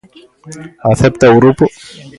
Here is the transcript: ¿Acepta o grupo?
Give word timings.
¿Acepta 0.91 1.29
o 1.31 1.35
grupo? 1.39 1.63